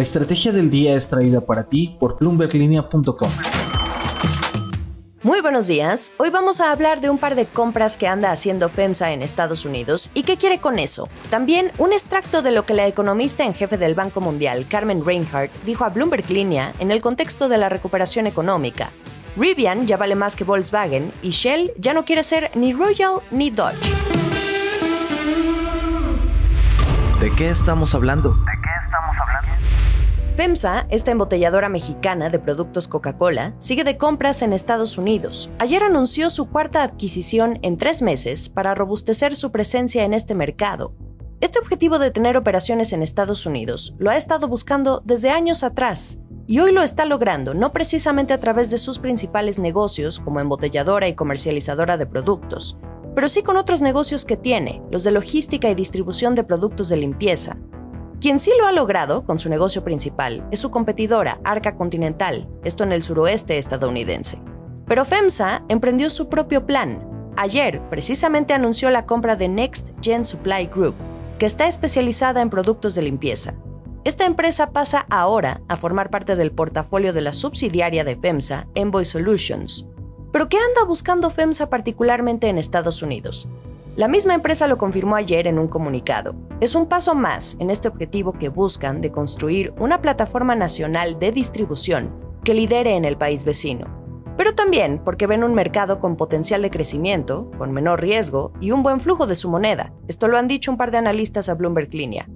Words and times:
La 0.00 0.04
estrategia 0.04 0.50
del 0.50 0.70
día 0.70 0.96
es 0.96 1.08
traída 1.08 1.42
para 1.42 1.68
ti 1.68 1.94
por 2.00 2.16
bloomberglinea.com. 2.18 3.28
Muy 5.22 5.42
buenos 5.42 5.66
días. 5.66 6.14
Hoy 6.16 6.30
vamos 6.30 6.62
a 6.62 6.72
hablar 6.72 7.02
de 7.02 7.10
un 7.10 7.18
par 7.18 7.34
de 7.34 7.44
compras 7.44 7.98
que 7.98 8.08
anda 8.08 8.32
haciendo 8.32 8.70
FEMSA 8.70 9.12
en 9.12 9.20
Estados 9.20 9.66
Unidos 9.66 10.10
y 10.14 10.22
qué 10.22 10.38
quiere 10.38 10.58
con 10.58 10.78
eso. 10.78 11.10
También 11.28 11.70
un 11.76 11.92
extracto 11.92 12.40
de 12.40 12.50
lo 12.50 12.64
que 12.64 12.72
la 12.72 12.86
economista 12.86 13.44
en 13.44 13.52
jefe 13.52 13.76
del 13.76 13.94
Banco 13.94 14.22
Mundial, 14.22 14.64
Carmen 14.66 15.04
Reinhardt, 15.04 15.52
dijo 15.66 15.84
a 15.84 15.90
Bloomberg 15.90 16.30
Linea 16.30 16.72
en 16.78 16.90
el 16.90 17.02
contexto 17.02 17.50
de 17.50 17.58
la 17.58 17.68
recuperación 17.68 18.26
económica. 18.26 18.92
Rivian 19.36 19.86
ya 19.86 19.98
vale 19.98 20.14
más 20.14 20.34
que 20.34 20.44
Volkswagen 20.44 21.12
y 21.20 21.32
Shell 21.32 21.74
ya 21.76 21.92
no 21.92 22.06
quiere 22.06 22.22
ser 22.22 22.50
ni 22.54 22.72
Royal 22.72 23.20
ni 23.30 23.50
Dodge. 23.50 23.76
¿De 27.20 27.30
qué 27.32 27.50
estamos 27.50 27.94
hablando? 27.94 28.34
FEMSA, 30.40 30.86
esta 30.88 31.10
embotelladora 31.10 31.68
mexicana 31.68 32.30
de 32.30 32.38
productos 32.38 32.88
Coca-Cola, 32.88 33.54
sigue 33.58 33.84
de 33.84 33.98
compras 33.98 34.40
en 34.40 34.54
Estados 34.54 34.96
Unidos. 34.96 35.50
Ayer 35.58 35.82
anunció 35.82 36.30
su 36.30 36.48
cuarta 36.48 36.82
adquisición 36.82 37.58
en 37.60 37.76
tres 37.76 38.00
meses 38.00 38.48
para 38.48 38.74
robustecer 38.74 39.36
su 39.36 39.52
presencia 39.52 40.02
en 40.02 40.14
este 40.14 40.34
mercado. 40.34 40.94
Este 41.42 41.58
objetivo 41.58 41.98
de 41.98 42.10
tener 42.10 42.38
operaciones 42.38 42.94
en 42.94 43.02
Estados 43.02 43.44
Unidos 43.44 43.94
lo 43.98 44.08
ha 44.08 44.16
estado 44.16 44.48
buscando 44.48 45.02
desde 45.04 45.28
años 45.28 45.62
atrás 45.62 46.18
y 46.46 46.60
hoy 46.60 46.72
lo 46.72 46.80
está 46.80 47.04
logrando 47.04 47.52
no 47.52 47.74
precisamente 47.74 48.32
a 48.32 48.40
través 48.40 48.70
de 48.70 48.78
sus 48.78 48.98
principales 48.98 49.58
negocios 49.58 50.20
como 50.20 50.40
embotelladora 50.40 51.06
y 51.06 51.14
comercializadora 51.14 51.98
de 51.98 52.06
productos, 52.06 52.78
pero 53.14 53.28
sí 53.28 53.42
con 53.42 53.58
otros 53.58 53.82
negocios 53.82 54.24
que 54.24 54.38
tiene, 54.38 54.80
los 54.90 55.04
de 55.04 55.10
logística 55.10 55.68
y 55.68 55.74
distribución 55.74 56.34
de 56.34 56.44
productos 56.44 56.88
de 56.88 56.96
limpieza, 56.96 57.58
quien 58.20 58.38
sí 58.38 58.52
lo 58.58 58.66
ha 58.66 58.72
logrado 58.72 59.24
con 59.24 59.38
su 59.38 59.48
negocio 59.48 59.82
principal 59.82 60.46
es 60.50 60.60
su 60.60 60.70
competidora, 60.70 61.40
Arca 61.42 61.76
Continental, 61.76 62.48
esto 62.64 62.84
en 62.84 62.92
el 62.92 63.02
suroeste 63.02 63.56
estadounidense. 63.56 64.42
Pero 64.86 65.06
FEMSA 65.06 65.64
emprendió 65.68 66.10
su 66.10 66.28
propio 66.28 66.66
plan. 66.66 67.32
Ayer, 67.36 67.80
precisamente 67.88 68.52
anunció 68.52 68.90
la 68.90 69.06
compra 69.06 69.36
de 69.36 69.48
Next 69.48 69.92
Gen 70.02 70.26
Supply 70.26 70.66
Group, 70.66 70.96
que 71.38 71.46
está 71.46 71.66
especializada 71.66 72.42
en 72.42 72.50
productos 72.50 72.94
de 72.94 73.02
limpieza. 73.02 73.54
Esta 74.04 74.26
empresa 74.26 74.70
pasa 74.70 75.06
ahora 75.08 75.62
a 75.68 75.76
formar 75.76 76.10
parte 76.10 76.36
del 76.36 76.52
portafolio 76.52 77.14
de 77.14 77.22
la 77.22 77.32
subsidiaria 77.32 78.04
de 78.04 78.16
FEMSA, 78.16 78.66
Envoy 78.74 79.06
Solutions. 79.06 79.86
¿Pero 80.30 80.50
qué 80.50 80.58
anda 80.58 80.84
buscando 80.86 81.30
FEMSA 81.30 81.70
particularmente 81.70 82.48
en 82.48 82.58
Estados 82.58 83.02
Unidos? 83.02 83.48
La 84.00 84.08
misma 84.08 84.32
empresa 84.32 84.66
lo 84.66 84.78
confirmó 84.78 85.14
ayer 85.14 85.46
en 85.46 85.58
un 85.58 85.68
comunicado. 85.68 86.34
Es 86.62 86.74
un 86.74 86.86
paso 86.86 87.14
más 87.14 87.58
en 87.60 87.68
este 87.68 87.86
objetivo 87.86 88.32
que 88.32 88.48
buscan 88.48 89.02
de 89.02 89.12
construir 89.12 89.74
una 89.78 90.00
plataforma 90.00 90.56
nacional 90.56 91.18
de 91.18 91.32
distribución 91.32 92.18
que 92.42 92.54
lidere 92.54 92.96
en 92.96 93.04
el 93.04 93.18
país 93.18 93.44
vecino. 93.44 94.02
Pero 94.38 94.54
también 94.54 95.02
porque 95.04 95.26
ven 95.26 95.44
un 95.44 95.52
mercado 95.52 96.00
con 96.00 96.16
potencial 96.16 96.62
de 96.62 96.70
crecimiento, 96.70 97.50
con 97.58 97.72
menor 97.72 98.00
riesgo 98.00 98.54
y 98.58 98.70
un 98.70 98.82
buen 98.82 99.02
flujo 99.02 99.26
de 99.26 99.34
su 99.34 99.50
moneda. 99.50 99.92
Esto 100.08 100.28
lo 100.28 100.38
han 100.38 100.48
dicho 100.48 100.70
un 100.70 100.78
par 100.78 100.92
de 100.92 100.96
analistas 100.96 101.50
a 101.50 101.54
Bloomberg 101.54 101.92
Linea. 101.92 102.26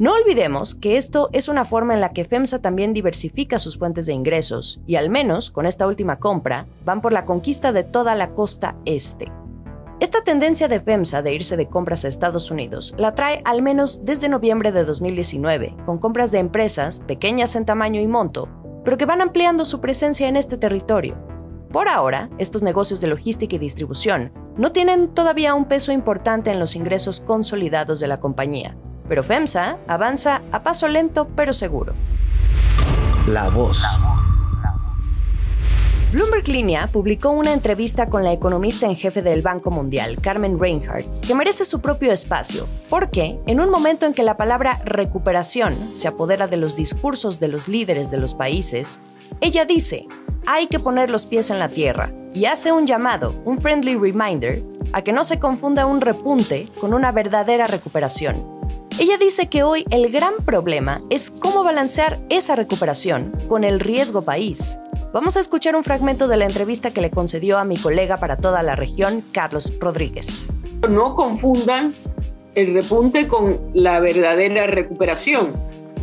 No 0.00 0.14
olvidemos 0.14 0.74
que 0.74 0.96
esto 0.96 1.30
es 1.32 1.46
una 1.46 1.64
forma 1.64 1.94
en 1.94 2.00
la 2.00 2.12
que 2.12 2.24
FEMSA 2.24 2.60
también 2.60 2.92
diversifica 2.92 3.60
sus 3.60 3.78
fuentes 3.78 4.06
de 4.06 4.14
ingresos 4.14 4.80
y 4.84 4.96
al 4.96 5.10
menos 5.10 5.52
con 5.52 5.64
esta 5.64 5.86
última 5.86 6.18
compra 6.18 6.66
van 6.84 7.00
por 7.00 7.12
la 7.12 7.24
conquista 7.24 7.70
de 7.70 7.84
toda 7.84 8.16
la 8.16 8.34
costa 8.34 8.74
este. 8.84 9.30
Esta 10.00 10.22
tendencia 10.22 10.68
de 10.68 10.78
FEMSA 10.78 11.22
de 11.22 11.34
irse 11.34 11.56
de 11.56 11.66
compras 11.66 12.04
a 12.04 12.08
Estados 12.08 12.52
Unidos 12.52 12.94
la 12.96 13.16
trae 13.16 13.42
al 13.44 13.62
menos 13.62 14.04
desde 14.04 14.28
noviembre 14.28 14.70
de 14.70 14.84
2019, 14.84 15.74
con 15.86 15.98
compras 15.98 16.30
de 16.30 16.38
empresas 16.38 17.00
pequeñas 17.00 17.56
en 17.56 17.64
tamaño 17.64 18.00
y 18.00 18.06
monto, 18.06 18.48
pero 18.84 18.96
que 18.96 19.06
van 19.06 19.20
ampliando 19.20 19.64
su 19.64 19.80
presencia 19.80 20.28
en 20.28 20.36
este 20.36 20.56
territorio. 20.56 21.18
Por 21.72 21.88
ahora, 21.88 22.30
estos 22.38 22.62
negocios 22.62 23.00
de 23.00 23.08
logística 23.08 23.56
y 23.56 23.58
distribución 23.58 24.32
no 24.56 24.70
tienen 24.70 25.08
todavía 25.08 25.54
un 25.54 25.64
peso 25.64 25.90
importante 25.90 26.52
en 26.52 26.60
los 26.60 26.76
ingresos 26.76 27.20
consolidados 27.20 27.98
de 27.98 28.06
la 28.06 28.20
compañía, 28.20 28.76
pero 29.08 29.24
FEMSA 29.24 29.78
avanza 29.88 30.42
a 30.52 30.62
paso 30.62 30.86
lento 30.86 31.26
pero 31.34 31.52
seguro. 31.52 31.94
La 33.26 33.50
voz. 33.50 33.82
Bloomberg 36.10 36.48
Linea 36.48 36.86
publicó 36.86 37.28
una 37.28 37.52
entrevista 37.52 38.08
con 38.08 38.24
la 38.24 38.32
economista 38.32 38.86
en 38.86 38.96
jefe 38.96 39.20
del 39.20 39.42
Banco 39.42 39.70
Mundial, 39.70 40.16
Carmen 40.22 40.58
Reinhardt, 40.58 41.04
que 41.20 41.34
merece 41.34 41.66
su 41.66 41.82
propio 41.82 42.12
espacio, 42.12 42.66
porque 42.88 43.38
en 43.46 43.60
un 43.60 43.68
momento 43.68 44.06
en 44.06 44.14
que 44.14 44.22
la 44.22 44.38
palabra 44.38 44.80
recuperación 44.86 45.74
se 45.92 46.08
apodera 46.08 46.46
de 46.46 46.56
los 46.56 46.76
discursos 46.76 47.40
de 47.40 47.48
los 47.48 47.68
líderes 47.68 48.10
de 48.10 48.16
los 48.16 48.34
países, 48.34 49.00
ella 49.42 49.66
dice, 49.66 50.06
hay 50.46 50.68
que 50.68 50.78
poner 50.78 51.10
los 51.10 51.26
pies 51.26 51.50
en 51.50 51.58
la 51.58 51.68
tierra 51.68 52.10
y 52.32 52.46
hace 52.46 52.72
un 52.72 52.86
llamado, 52.86 53.34
un 53.44 53.58
friendly 53.58 53.94
reminder, 53.94 54.64
a 54.94 55.02
que 55.02 55.12
no 55.12 55.24
se 55.24 55.38
confunda 55.38 55.84
un 55.84 56.00
repunte 56.00 56.70
con 56.80 56.94
una 56.94 57.12
verdadera 57.12 57.66
recuperación. 57.66 58.58
Ella 58.98 59.18
dice 59.18 59.48
que 59.48 59.62
hoy 59.62 59.84
el 59.90 60.10
gran 60.10 60.36
problema 60.46 61.02
es 61.10 61.30
cómo 61.30 61.64
balancear 61.64 62.18
esa 62.30 62.56
recuperación 62.56 63.30
con 63.46 63.62
el 63.62 63.78
riesgo 63.78 64.22
país 64.22 64.78
Vamos 65.10 65.38
a 65.38 65.40
escuchar 65.40 65.74
un 65.74 65.84
fragmento 65.84 66.28
de 66.28 66.36
la 66.36 66.44
entrevista 66.44 66.92
que 66.92 67.00
le 67.00 67.10
concedió 67.10 67.56
a 67.56 67.64
mi 67.64 67.78
colega 67.78 68.18
para 68.18 68.36
toda 68.36 68.62
la 68.62 68.76
región, 68.76 69.24
Carlos 69.32 69.72
Rodríguez. 69.80 70.50
No 70.86 71.16
confundan 71.16 71.92
el 72.54 72.74
repunte 72.74 73.26
con 73.26 73.58
la 73.72 74.00
verdadera 74.00 74.66
recuperación, 74.66 75.54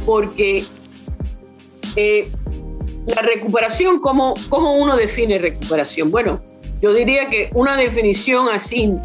porque 0.08 0.64
eh, 1.96 2.28
la 3.06 3.22
recuperación, 3.22 4.00
¿cómo, 4.00 4.34
¿cómo 4.50 4.76
uno 4.76 4.98
define 4.98 5.38
recuperación? 5.38 6.10
Bueno, 6.10 6.42
yo 6.82 6.92
diría 6.92 7.28
que 7.28 7.52
una 7.54 7.78
definición 7.78 8.50
así 8.52 8.96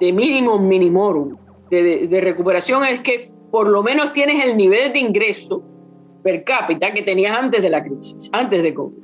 de 0.00 0.12
mínimo 0.12 0.58
minimorum 0.58 1.36
de, 1.70 2.08
de 2.08 2.20
recuperación 2.20 2.84
es 2.84 2.98
que 2.98 3.30
por 3.52 3.68
lo 3.68 3.84
menos 3.84 4.12
tienes 4.12 4.44
el 4.44 4.56
nivel 4.56 4.92
de 4.92 4.98
ingreso 4.98 5.62
per 6.24 6.42
cápita 6.42 6.92
que 6.92 7.02
tenías 7.02 7.38
antes 7.38 7.62
de 7.62 7.70
la 7.70 7.84
crisis, 7.84 8.28
antes 8.32 8.60
de 8.60 8.74
COVID. 8.74 9.03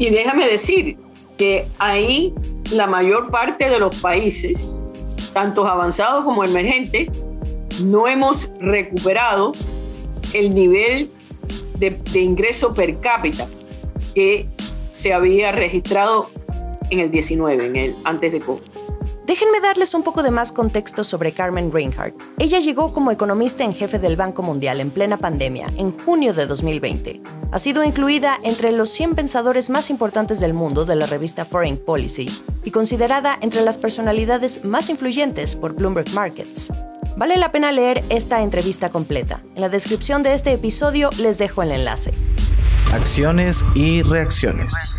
Y 0.00 0.08
déjame 0.08 0.48
decir 0.48 0.96
que 1.36 1.66
ahí 1.78 2.32
la 2.72 2.86
mayor 2.86 3.30
parte 3.30 3.68
de 3.68 3.78
los 3.78 3.94
países, 4.00 4.74
tanto 5.34 5.66
avanzados 5.66 6.24
como 6.24 6.42
emergentes, 6.42 7.08
no 7.84 8.08
hemos 8.08 8.50
recuperado 8.60 9.52
el 10.32 10.54
nivel 10.54 11.12
de, 11.78 12.00
ingreso 12.18 12.72
per 12.72 12.98
cápita 13.00 13.46
que 14.14 14.48
se 14.90 15.12
había 15.12 15.52
registrado 15.52 16.30
en 16.88 17.00
el 17.00 17.10
19, 17.10 17.66
en 17.66 17.76
el 17.76 17.94
antes 18.04 18.32
de 18.32 18.40
COVID. 18.40 18.62
Déjenme 19.30 19.60
darles 19.60 19.94
un 19.94 20.02
poco 20.02 20.24
de 20.24 20.32
más 20.32 20.50
contexto 20.50 21.04
sobre 21.04 21.30
Carmen 21.30 21.70
Reinhardt. 21.70 22.20
Ella 22.40 22.58
llegó 22.58 22.92
como 22.92 23.12
economista 23.12 23.62
en 23.62 23.72
jefe 23.72 24.00
del 24.00 24.16
Banco 24.16 24.42
Mundial 24.42 24.80
en 24.80 24.90
plena 24.90 25.18
pandemia, 25.18 25.68
en 25.76 25.96
junio 25.96 26.34
de 26.34 26.46
2020. 26.46 27.22
Ha 27.52 27.58
sido 27.60 27.84
incluida 27.84 28.40
entre 28.42 28.72
los 28.72 28.90
100 28.90 29.14
pensadores 29.14 29.70
más 29.70 29.88
importantes 29.88 30.40
del 30.40 30.52
mundo 30.52 30.84
de 30.84 30.96
la 30.96 31.06
revista 31.06 31.44
Foreign 31.44 31.76
Policy 31.76 32.28
y 32.64 32.72
considerada 32.72 33.38
entre 33.40 33.60
las 33.60 33.78
personalidades 33.78 34.64
más 34.64 34.90
influyentes 34.90 35.54
por 35.54 35.74
Bloomberg 35.74 36.12
Markets. 36.12 36.72
Vale 37.16 37.36
la 37.36 37.52
pena 37.52 37.70
leer 37.70 38.02
esta 38.08 38.42
entrevista 38.42 38.90
completa. 38.90 39.44
En 39.54 39.60
la 39.60 39.68
descripción 39.68 40.24
de 40.24 40.34
este 40.34 40.52
episodio 40.54 41.08
les 41.20 41.38
dejo 41.38 41.62
el 41.62 41.70
enlace. 41.70 42.10
Acciones 42.92 43.64
y 43.76 44.02
reacciones. 44.02 44.98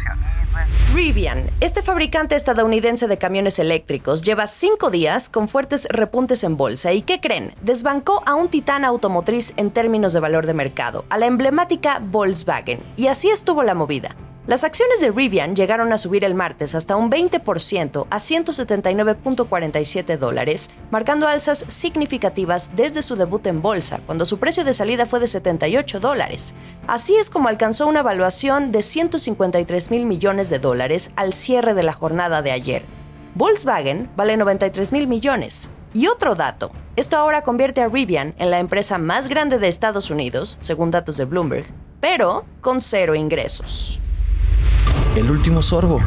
Rivian, 0.94 1.50
este 1.62 1.82
fabricante 1.82 2.36
estadounidense 2.36 3.08
de 3.08 3.18
camiones 3.18 3.60
eléctricos, 3.60 4.22
lleva 4.24 4.46
cinco 4.46 4.90
días 4.90 5.30
con 5.30 5.48
fuertes 5.48 5.88
repuntes 5.90 6.44
en 6.44 6.58
bolsa 6.58 6.92
y 6.92 7.02
¿qué 7.02 7.22
creen? 7.22 7.54
Desbancó 7.62 8.22
a 8.26 8.36
un 8.36 8.50
titán 8.50 8.84
automotriz 8.84 9.54
en 9.56 9.72
términos 9.72 10.12
de 10.12 10.20
valor 10.20 10.46
de 10.46 10.54
mercado, 10.54 11.06
a 11.10 11.18
la 11.18 11.28
emblemática 11.28 12.02
Volkswagen, 12.04 12.84
y 12.98 13.08
así 13.08 13.30
estuvo 13.30 13.64
la 13.64 13.74
movida. 13.74 14.18
Las 14.52 14.66
acciones 14.66 15.00
de 15.00 15.12
Rivian 15.12 15.56
llegaron 15.56 15.94
a 15.94 15.98
subir 15.98 16.26
el 16.26 16.36
martes 16.36 16.76
hasta 16.76 16.98
un 16.98 17.10
20% 17.10 18.08
a 18.10 18.18
179.47 18.18 20.18
dólares, 20.18 20.70
marcando 20.90 21.30
alzas 21.30 21.64
significativas 21.70 22.70
desde 22.76 23.02
su 23.02 23.16
debut 23.16 23.48
en 23.48 23.62
bolsa, 23.62 24.02
cuando 24.06 24.26
su 24.26 24.40
precio 24.40 24.66
de 24.66 24.74
salida 24.74 25.06
fue 25.06 25.22
de 25.22 25.28
78 25.28 26.02
dólares. 26.02 26.54
Así 26.86 27.16
es 27.16 27.30
como 27.30 27.48
alcanzó 27.48 27.88
una 27.88 28.04
valuación 28.04 28.74
de 28.74 28.84
153 28.84 29.90
mil 29.90 30.06
millones 30.06 30.50
de 30.50 30.60
dólares 30.60 31.12
al 31.16 31.32
cierre 31.32 31.74
de 31.74 31.84
la 31.84 31.94
jornada 31.94 32.42
de 32.42 32.52
ayer. 32.52 32.84
Volkswagen 33.36 34.10
vale 34.18 34.36
93 34.36 34.92
mil 34.92 35.08
millones. 35.08 35.70
Y 35.94 36.08
otro 36.08 36.36
dato, 36.36 36.72
esto 36.98 37.16
ahora 37.16 37.44
convierte 37.44 37.80
a 37.80 37.88
Rivian 37.88 38.36
en 38.38 38.52
la 38.52 38.60
empresa 38.60 38.98
más 38.98 39.30
grande 39.30 39.60
de 39.60 39.70
Estados 39.70 40.12
Unidos, 40.12 40.58
según 40.60 40.92
datos 40.92 41.16
de 41.16 41.24
Bloomberg, 41.24 41.68
pero 42.02 42.44
con 42.60 42.82
cero 42.82 43.16
ingresos. 43.16 44.02
El 45.14 45.30
último 45.30 45.62
sorbo. 45.62 46.00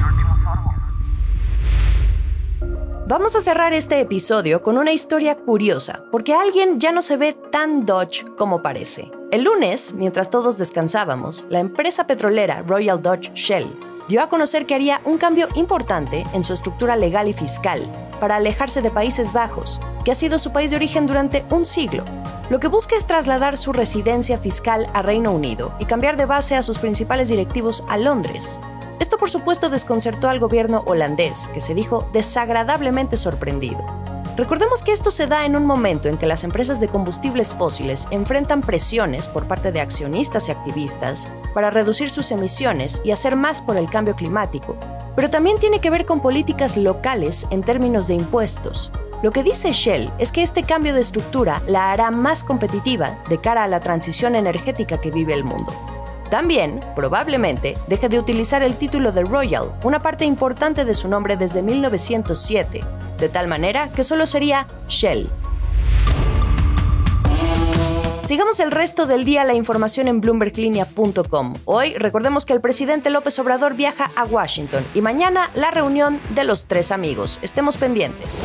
Vamos 3.06 3.36
a 3.36 3.42
cerrar 3.42 3.74
este 3.74 4.00
episodio 4.00 4.62
con 4.62 4.78
una 4.78 4.92
historia 4.92 5.36
curiosa, 5.36 6.04
porque 6.10 6.32
alguien 6.32 6.80
ya 6.80 6.90
no 6.90 7.02
se 7.02 7.18
ve 7.18 7.34
tan 7.34 7.84
Dodge 7.84 8.24
como 8.38 8.62
parece. 8.62 9.10
El 9.30 9.44
lunes, 9.44 9.92
mientras 9.92 10.30
todos 10.30 10.56
descansábamos, 10.56 11.44
la 11.50 11.60
empresa 11.60 12.06
petrolera 12.06 12.62
Royal 12.66 13.02
Dutch 13.02 13.30
Shell 13.34 13.66
dio 14.08 14.22
a 14.22 14.30
conocer 14.30 14.64
que 14.64 14.74
haría 14.74 15.02
un 15.04 15.18
cambio 15.18 15.48
importante 15.54 16.24
en 16.32 16.42
su 16.42 16.54
estructura 16.54 16.96
legal 16.96 17.28
y 17.28 17.34
fiscal 17.34 17.82
para 18.20 18.36
alejarse 18.36 18.80
de 18.80 18.90
Países 18.90 19.34
Bajos, 19.34 19.82
que 20.02 20.12
ha 20.12 20.14
sido 20.14 20.38
su 20.38 20.50
país 20.50 20.70
de 20.70 20.76
origen 20.76 21.06
durante 21.06 21.44
un 21.50 21.66
siglo. 21.66 22.04
Lo 22.48 22.58
que 22.58 22.68
busca 22.68 22.96
es 22.96 23.06
trasladar 23.06 23.58
su 23.58 23.74
residencia 23.74 24.38
fiscal 24.38 24.86
a 24.94 25.02
Reino 25.02 25.30
Unido 25.32 25.74
y 25.78 25.84
cambiar 25.84 26.16
de 26.16 26.24
base 26.24 26.56
a 26.56 26.62
sus 26.62 26.78
principales 26.78 27.28
directivos 27.28 27.84
a 27.88 27.96
Londres, 27.96 28.60
por 29.25 29.31
supuesto 29.31 29.71
desconcertó 29.71 30.29
al 30.29 30.38
gobierno 30.38 30.82
holandés, 30.85 31.49
que 31.55 31.62
se 31.62 31.75
dijo 31.75 32.06
desagradablemente 32.12 33.17
sorprendido. 33.17 33.79
Recordemos 34.37 34.82
que 34.82 34.93
esto 34.93 35.11
se 35.11 35.26
da 35.26 35.47
en 35.47 35.56
un 35.56 35.65
momento 35.65 36.11
en 36.11 36.19
que 36.19 36.26
las 36.26 36.44
empresas 36.44 36.79
de 36.79 36.88
combustibles 36.88 37.55
fósiles 37.55 38.06
enfrentan 38.11 38.61
presiones 38.61 39.26
por 39.26 39.47
parte 39.47 39.73
de 39.73 39.81
accionistas 39.81 40.47
y 40.47 40.53
activistas 40.53 41.26
para 41.55 41.71
reducir 41.71 42.11
sus 42.11 42.32
emisiones 42.32 43.00
y 43.03 43.12
hacer 43.12 43.35
más 43.35 43.62
por 43.62 43.79
el 43.79 43.88
cambio 43.88 44.15
climático, 44.15 44.76
pero 45.17 45.31
también 45.31 45.59
tiene 45.59 45.79
que 45.79 45.88
ver 45.88 46.05
con 46.05 46.21
políticas 46.21 46.76
locales 46.76 47.47
en 47.49 47.62
términos 47.62 48.06
de 48.06 48.17
impuestos. 48.17 48.93
Lo 49.23 49.31
que 49.31 49.43
dice 49.43 49.73
Shell 49.73 50.11
es 50.19 50.32
que 50.32 50.43
este 50.43 50.65
cambio 50.65 50.93
de 50.93 51.00
estructura 51.00 51.62
la 51.67 51.93
hará 51.93 52.11
más 52.11 52.44
competitiva 52.44 53.17
de 53.31 53.41
cara 53.41 53.65
a 53.65 53.69
la 53.69 53.81
transición 53.81 54.37
energética 54.37 55.00
que 55.00 55.11
vive 55.11 55.32
el 55.32 55.44
mundo. 55.44 55.73
También, 56.34 56.81
probablemente, 56.96 57.78
deje 57.86 58.08
de 58.08 58.19
utilizar 58.19 58.64
el 58.64 58.75
título 58.75 59.12
de 59.12 59.22
Royal, 59.22 59.70
una 59.84 60.00
parte 60.00 60.25
importante 60.25 60.84
de 60.84 60.92
su 60.92 61.06
nombre 61.06 61.36
desde 61.36 61.62
1907, 61.62 62.82
de 63.20 63.28
tal 63.28 63.46
manera 63.46 63.88
que 63.94 64.02
solo 64.02 64.26
sería 64.26 64.66
Shell. 64.88 65.31
Sigamos 68.25 68.58
el 68.58 68.72
resto 68.72 69.06
del 69.06 69.25
día 69.25 69.44
la 69.44 69.54
información 69.54 70.08
en 70.08 70.20
bloomberglinea.com. 70.20 71.54
Hoy 71.66 71.94
recordemos 71.94 72.44
que 72.44 72.52
el 72.52 72.60
presidente 72.60 73.10
López 73.10 73.38
Obrador 73.38 73.75
viaja 73.75 74.10
a 74.16 74.25
Washington 74.25 74.84
y 74.92 75.02
mañana 75.02 75.52
la 75.54 75.70
reunión 75.70 76.20
de 76.34 76.42
los 76.42 76.66
tres 76.66 76.90
amigos. 76.90 77.38
Estemos 77.42 77.76
pendientes. 77.76 78.44